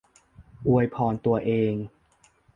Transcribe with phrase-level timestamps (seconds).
[0.67, 1.73] อวยพรตัวเอง